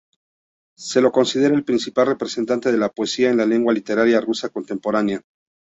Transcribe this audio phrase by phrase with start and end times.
[0.79, 5.21] Se lo considera el principal representante de la poesía en lengua literaria rusa contemporánea.